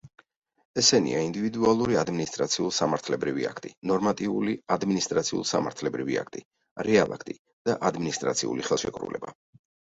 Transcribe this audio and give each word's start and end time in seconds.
ესენია: 0.81 1.17
ინდივიდუალური 1.25 1.97
ადმინისტრაციულ-სამართლებრივი 2.03 3.45
აქტი, 3.51 3.73
ნორმატიული 3.93 4.57
ადმინისტრაციულ-სამართლებრივი 4.79 6.19
აქტი, 6.25 6.45
რეალაქტი 6.91 7.39
და 7.71 7.81
ადმინისტრაციული 7.93 8.71
ხელშეკრულება. 8.73 9.35